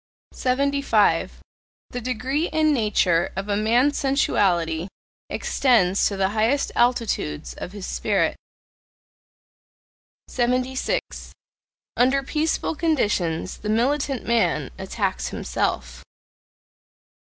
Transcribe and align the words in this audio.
75. 0.33 1.41
The 1.91 2.01
degree 2.01 2.49
and 2.49 2.73
nature 2.73 3.31
of 3.35 3.47
a 3.47 3.55
man's 3.55 3.99
sensuality 3.99 4.87
extends 5.29 6.07
to 6.07 6.17
the 6.17 6.29
highest 6.29 6.71
altitudes 6.75 7.53
of 7.53 7.73
his 7.73 7.85
spirit. 7.85 8.35
76. 10.27 11.33
Under 11.97 12.23
peaceful 12.23 12.73
conditions 12.73 13.57
the 13.59 13.69
militant 13.69 14.25
man 14.25 14.71
attacks 14.79 15.27
himself. 15.27 16.03